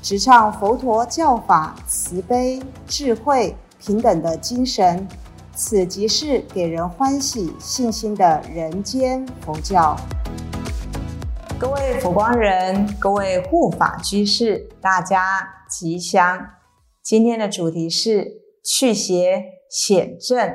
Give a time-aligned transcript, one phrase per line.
[0.00, 5.06] 直唱佛陀教法慈悲、智慧、平等的精神。
[5.54, 9.96] 此即是给人欢喜、信心的人间佛教。
[11.58, 16.50] 各位佛光人，各位护法居士，大家吉祥。
[17.02, 20.54] 今天的主题是去邪显正。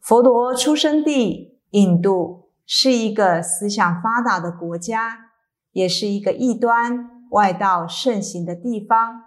[0.00, 2.41] 佛陀出生地印度
[2.74, 5.26] 是一个思想发达的国家，
[5.72, 9.24] 也是一个异端外道盛行的地方。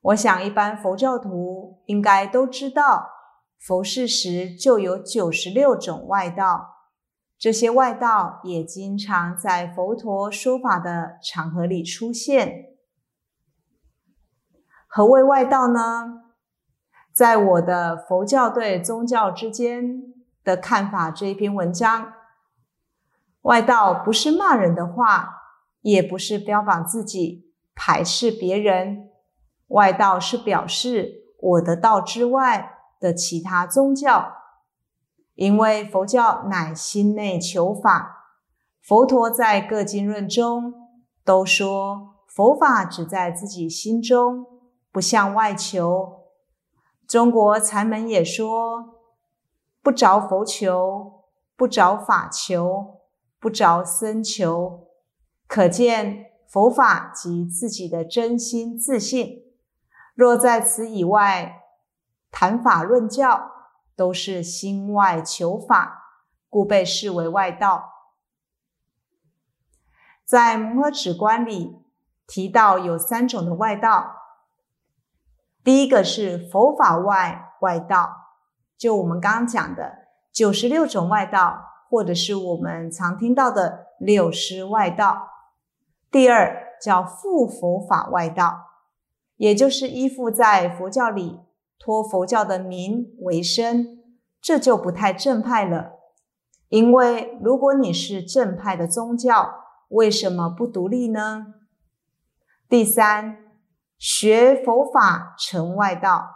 [0.00, 3.10] 我想，一般佛教徒应该都知道，
[3.58, 6.76] 佛世时就有九十六种外道，
[7.38, 12.68] 这些外道也经常在佛陀说法的场合里出现。
[14.86, 16.22] 何谓外道呢？
[17.12, 22.14] 在我的《佛教对宗教之间的看法》这一篇文章，
[23.46, 25.42] 外道不是骂人的话，
[25.82, 29.08] 也不是标榜自己排斥别人。
[29.68, 34.32] 外道是表示我的道之外的其他宗教，
[35.36, 38.34] 因为佛教乃心内求法。
[38.82, 40.74] 佛陀在各经论中
[41.24, 44.44] 都说，佛法只在自己心中，
[44.90, 46.24] 不向外求。
[47.06, 48.96] 中国禅门也说，
[49.82, 51.22] 不着佛求，
[51.56, 52.95] 不着法求，
[53.46, 54.88] 不着僧求。
[55.46, 59.44] 可见佛法及自己的真心自信。
[60.16, 61.62] 若在此以外
[62.32, 63.52] 谈法论教，
[63.94, 67.92] 都是心外求法，故被视为外道。
[70.24, 71.84] 在摩诃止观里
[72.26, 74.12] 提到有三种的外道，
[75.62, 78.12] 第一个是佛法外外道，
[78.76, 85.28] 就我们刚刚讲的九十六种外道，或者是我们常听到的六师外道。
[86.10, 88.64] 第二叫附佛法外道。
[89.36, 91.40] 也就是依附在佛教里，
[91.78, 93.98] 托佛教的名为生，
[94.40, 95.92] 这就不太正派了。
[96.70, 99.56] 因为如果你是正派的宗教，
[99.88, 101.48] 为什么不独立呢？
[102.66, 103.36] 第三，
[103.98, 106.30] 学佛法成外道，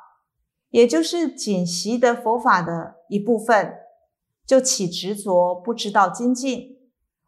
[0.68, 3.76] 也就是仅习得佛法的一部分，
[4.50, 6.76] 就起执着，不知道精进，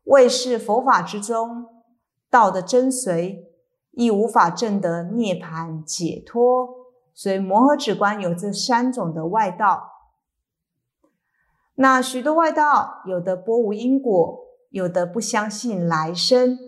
[0.03, 1.69] 未是佛法之中
[2.29, 3.45] 道的真髓。
[3.93, 6.69] 亦无法证得涅盘解脱，
[7.15, 9.83] 所以摩诃止观有这三种的外道。
[11.77, 16.59] 那许多外道，有的波无因果，有的不相信来生，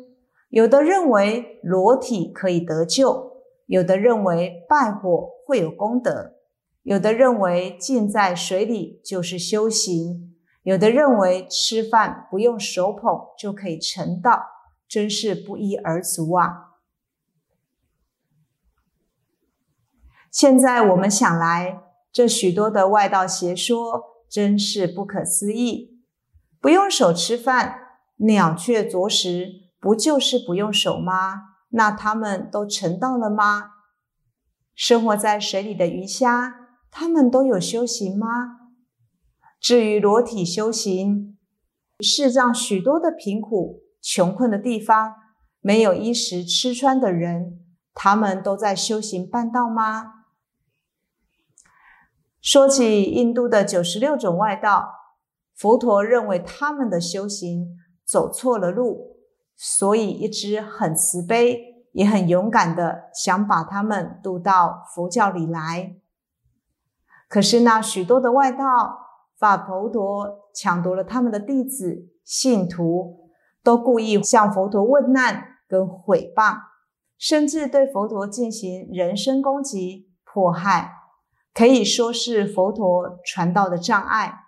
[0.50, 6.34] 有的认为裸体可以得救，有的认为拜火会有功德，
[6.82, 10.33] 有的认为浸在水里就是修行，
[10.64, 14.46] 有的认为吃饭不用手捧就可以成道，
[14.88, 16.72] 真是不一而足啊！
[20.30, 26.02] 现在我们想来，这许多的外道邪说真是不可思议。
[26.60, 27.78] 不用手吃饭，
[28.16, 31.42] 鸟雀啄食，不就是不用手吗？
[31.68, 33.72] 那他们都成道了吗？
[34.74, 38.63] 生活在水里的鱼虾，他们都有修行吗？
[39.64, 41.38] 至于裸体修行，
[41.98, 45.14] 世上许多的贫苦穷困的地方，
[45.62, 47.64] 没有衣食吃穿的人，
[47.94, 50.26] 他们都在修行办道吗？
[52.42, 55.16] 说起印度的九十六种外道，
[55.54, 59.16] 佛陀认为他们的修行走错了路，
[59.56, 65.96] 所以一直很慈悲，也很勇敢的想把他们渡到佛教里来。
[67.30, 69.03] 可是那许多的外道，
[69.44, 73.28] 把佛陀抢夺了他们的弟子信徒，
[73.62, 76.60] 都故意向佛陀问难跟毁谤，
[77.18, 80.94] 甚至对佛陀进行人身攻击迫害。
[81.52, 84.46] 可以说是佛陀传道的障碍。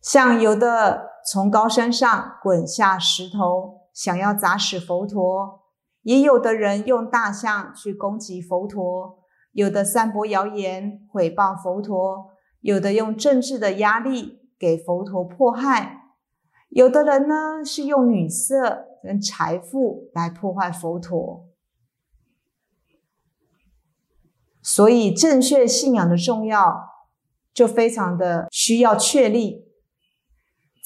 [0.00, 5.60] 像有的从高山上滚下石头，想要砸死佛陀；
[6.02, 9.17] 也有的人用大象去攻击佛陀；
[9.58, 16.12] 有的散播谣言毁谤佛陀；有的用政治的压力给佛陀迫害；
[16.68, 21.48] 有的人呢是用女色跟财富来破坏佛陀。
[24.62, 26.90] 所以正确信仰的重要，
[27.52, 29.66] 就非常的需要确立。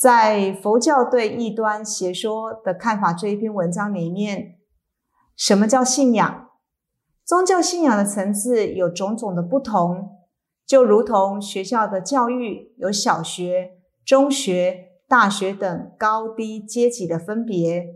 [0.00, 4.56] 在佛教对异端邪说的看法这一篇文章里面，
[5.36, 6.48] 什么叫信仰？
[7.24, 10.18] 宗教信仰的层次有种种的不同，
[10.66, 17.94] 就如同学校的教育有小学、中学、大学等高低阶级的分别。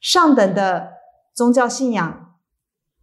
[0.00, 0.92] 上等的
[1.34, 2.34] 宗教信仰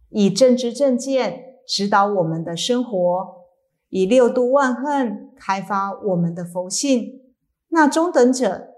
[0.08, 3.46] 以政治正见指导我们的生活，
[3.90, 7.22] 以六度万恨开发我们的佛性。
[7.68, 8.68] 那中等者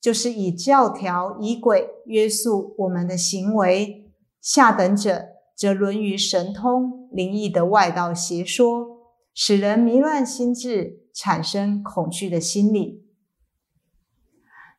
[0.00, 4.08] 就是以教条、仪轨约束我们的行为；
[4.40, 5.26] 下等者
[5.58, 8.86] 则沦于神通灵异的外道邪说，
[9.34, 13.04] 使人迷乱心智，产生恐惧的心理。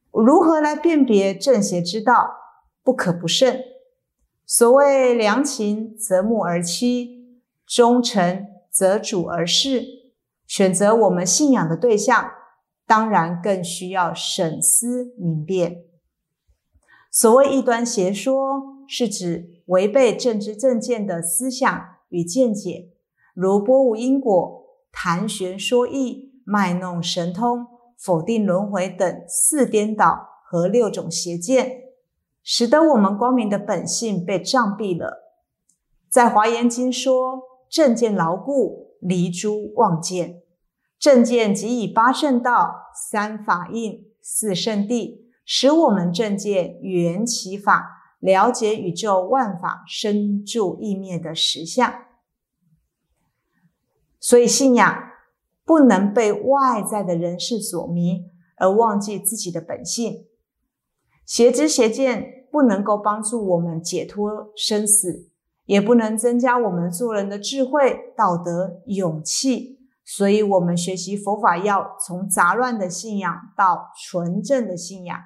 [0.09, 2.31] 如何来辨别正邪之道？
[2.81, 3.61] 不可不慎。
[4.45, 7.09] 所谓良禽择木而栖，
[7.67, 9.83] 忠臣择主而事。
[10.47, 12.31] 选择我们信仰的对象。
[12.87, 15.88] 当然，更需要审思明辨。
[17.11, 22.89] 所谓异端邪说，是指违背政治正见的思想与见解，
[23.33, 27.65] 如波无因果、谈玄说义、卖弄神通、
[27.97, 31.83] 否定轮回等四颠倒和六种邪见，
[32.43, 35.35] 使得我们光明的本性被障蔽了。
[36.09, 40.41] 在华严经说：“正见牢固，离诸妄见。”
[40.99, 51.91] 正见即以八正道、三法印、四圣谛，使我们正见缘起法，了解宇宙万法生住意灭的实相。
[54.19, 55.09] 所以，信仰
[55.65, 58.25] 不能被外在的人事所迷，
[58.57, 60.27] 而忘记自己的本性。
[61.25, 65.31] 邪知邪见不能够帮助我们解脱生死，
[65.65, 69.79] 也不能增加我们做人的智慧、道德、勇气。
[70.05, 75.19] 所以，我们学习佛法要从杂乱的信仰到纯正的信仰，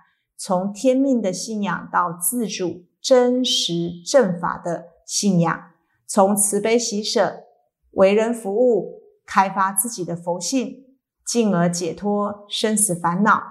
[0.46, 5.72] 从天命的信仰到自主真实正法的信仰，
[6.06, 7.46] 从慈悲喜舍、
[7.92, 13.42] 为人服务，开发自己的佛性，进而解脱生死烦恼。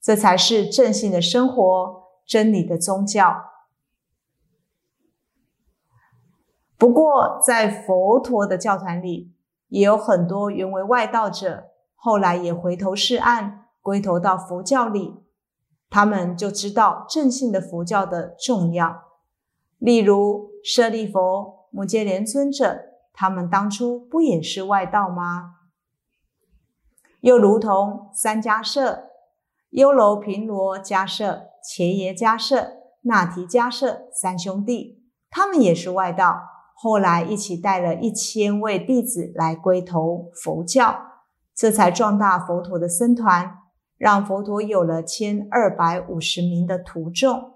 [0.00, 3.50] 这才是正信的生活，真理的宗教。
[6.78, 9.34] 不过，在佛陀的教团里，
[9.66, 15.19] 也有很多原为外道者，后来也回头是岸，归投到佛教里。
[15.90, 19.02] 他们就知道正信的佛教的重要。
[19.78, 22.80] 例如舍利佛、摩揭连尊者，
[23.12, 25.56] 他们当初不也是外道吗？
[27.20, 29.10] 又如同三迦舍、
[29.70, 36.40] 优楼频罗迦舍、伽耶迦舍、那提迦舍三兄弟，他们也是外道。
[36.74, 40.98] 后来一起带了一千位弟子来归投佛教，
[41.54, 43.58] 这才壮大佛陀的僧团，
[44.00, 47.52] 让佛陀有了千二百五十名的徒众。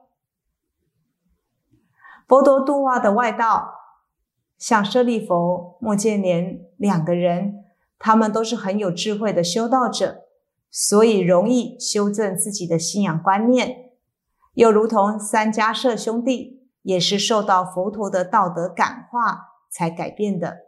[2.28, 3.72] 佛陀度化的外道，
[4.58, 7.64] 像舍利佛、莫建连两个人，
[7.98, 10.24] 他们都是很有智慧的修道者，
[10.70, 13.92] 所以容易修正自己的信仰观念，
[14.52, 16.60] 又如同三迦舍兄弟。
[16.84, 20.58] 也是受到佛陀的道德感化才改变的，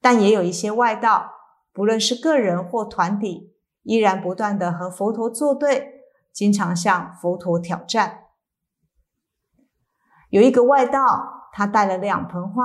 [0.00, 1.32] 但也有一些外道，
[1.72, 3.51] 不论是个人或团体，
[3.82, 8.26] 依然不断的和佛陀作对，经常向佛陀挑战。
[10.30, 12.62] 有一个外道，他带了两盆花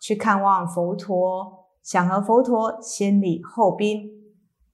[0.00, 4.08] 去看望佛陀，想和佛陀先礼后兵，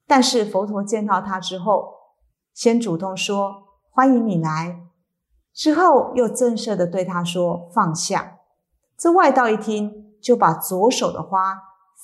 [0.06, 1.94] 但是佛陀见到他之后，
[2.54, 4.82] 先主动说：“欢迎你来。”
[5.52, 8.38] 之后又正式的对他说：“放下。”
[8.96, 11.58] 这外道一听，就把左手的花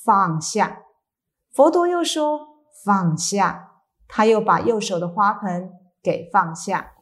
[0.05, 0.83] 放下。
[1.53, 2.49] 佛陀又说
[2.85, 3.73] ：“放下。”
[4.09, 5.71] 他又把右手的花盆
[6.03, 6.93] 给放下。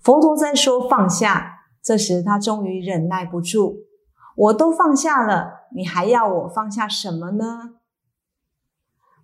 [0.00, 3.78] 佛陀在说放下，这时他终于忍耐不住
[4.36, 7.76] ：“我都放下了，你还要我放下什么呢？”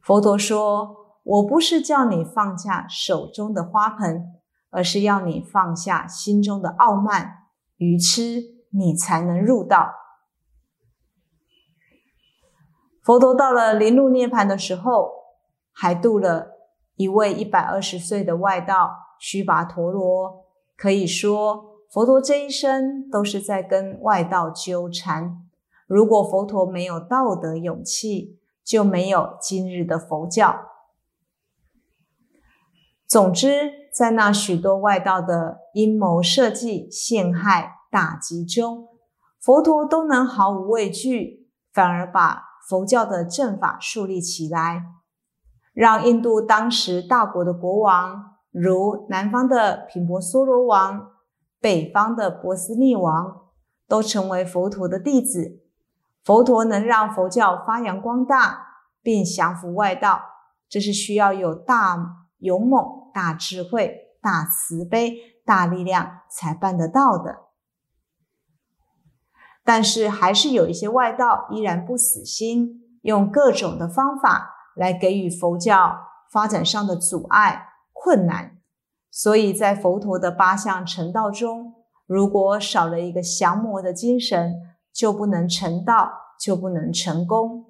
[0.02, 4.35] 佛陀说：“我不是叫你放下手中的花盆。”
[4.70, 7.47] 而是要你放下心中的傲慢、
[7.78, 9.94] 愚痴，你才能入道。
[13.02, 15.08] 佛陀到了临入涅盘的时候，
[15.73, 16.58] 还度了
[16.99, 20.45] 一位一百二十岁的外道须跋陀罗。
[20.76, 25.47] 可以说，佛陀这一生都是在跟外道纠缠。
[25.87, 30.67] 如果佛陀没有道德勇气，就没有今日的佛教。
[33.07, 33.78] 总之。
[33.90, 38.87] 在那许多外道的阴谋设计、陷害、打击中，
[39.40, 44.85] 佛陀都能毫无畏惧，反而把佛教的正法树立起来，
[45.78, 51.12] 让印度当时大国的国王，如南方的频婆娑罗王、
[51.61, 53.42] 北方的波斯匿王，
[53.87, 55.62] 都成为佛陀的弟子。
[56.25, 60.20] 佛陀能让佛教发扬光大，并降服外道，
[60.68, 65.14] 这是需要有大勇猛、大智慧、大慈悲、
[65.47, 67.37] 大力量才办得到的。
[69.62, 75.99] 但是，还是有一些外道依然不死心，用各种的方法来给予佛教
[76.30, 78.58] 发展上的阻碍、困难。
[79.11, 81.75] 所以在佛陀的八相成道中，
[82.06, 84.54] 如果少了一个降魔的精神，
[84.92, 87.64] 就不能成道，就不能成功。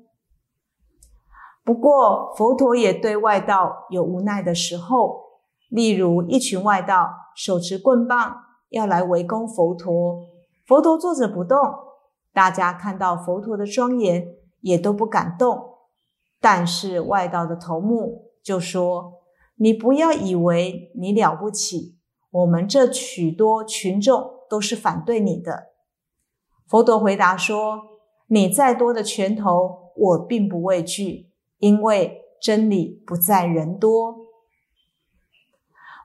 [1.64, 5.22] 不过，佛陀也对外道有无奈的时候，
[5.68, 8.36] 例如一群外道手持棍棒
[8.70, 10.20] 要来围攻佛陀，
[10.66, 11.58] 佛陀坐着不动，
[12.32, 14.26] 大家看到佛陀的庄严，
[14.60, 15.67] 也都不敢动。
[16.40, 19.22] 但是外道的头目就说
[19.56, 21.98] ：“你不要以为你了不起，
[22.30, 25.72] 我们这许多群众都是反对你的。”
[26.68, 27.82] 佛陀回答说
[28.28, 34.16] ：“你再多的拳头，我并不畏惧，因为真理不在人多。”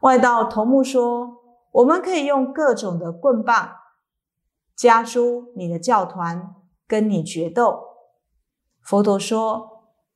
[0.02, 1.38] 外道头目说
[1.72, 3.72] ：“我们可以用各种的棍棒
[4.76, 6.56] 夹住你的教团，
[6.88, 7.80] 跟你决斗。”
[8.84, 9.73] 佛陀说：“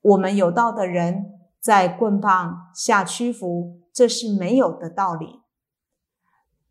[0.07, 5.41] 我们有道的人在棍棒下屈服，这是没有的道理。”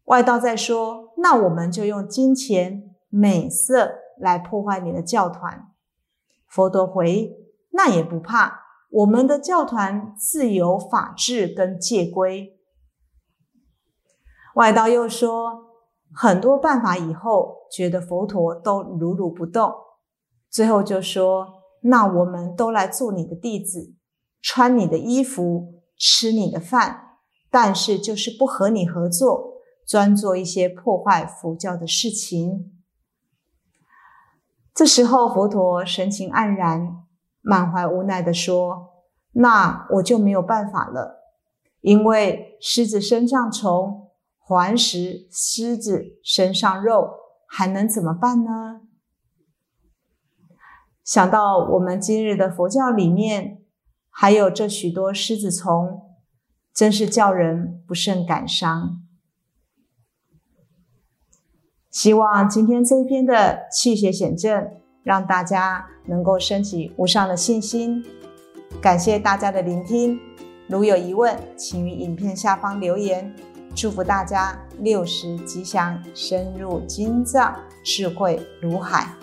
[0.05, 5.69] 外道在说：“那我们就用金钱。”美色来破坏你的教团，
[6.49, 7.35] 佛陀回：
[7.71, 12.59] 那也不怕，我们的教团自有法治跟戒规。
[14.57, 15.66] 外道又说
[16.12, 19.73] 很多办法，以后觉得佛陀都如如不动，
[20.50, 23.95] 最后就说：那我们都来做你的弟子，
[24.42, 27.18] 穿你的衣服，吃你的饭，
[27.50, 29.54] 但是就是不和你合作，
[29.87, 32.73] 专做一些破坏佛教的事情。
[34.75, 37.04] 这时候，佛陀神情黯然，
[37.40, 41.23] 满怀无奈地说：“那我就没有办法了，
[41.80, 47.11] 因为狮子身上虫，环食狮子身上肉，
[47.47, 48.83] 还能怎么办呢？”
[51.07, 53.59] 想到我们今日的佛教里面
[54.11, 56.03] 还有这许多狮子虫，
[56.75, 59.01] 真是叫人不胜感伤。
[61.93, 64.69] 希望今天这一篇的气血显正，
[65.05, 68.05] 让大家能够升起无上的信心。
[68.83, 70.19] 感谢大家的聆听，
[70.67, 73.33] 如有疑问，请于影片下方留言。
[73.77, 79.15] 祝福大家六十吉祥，深入经藏，智慧如海。